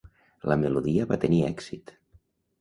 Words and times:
La 0.51 0.55
melodia 0.61 1.05
va 1.11 1.19
tenir 1.25 1.43
èxit. 1.51 1.95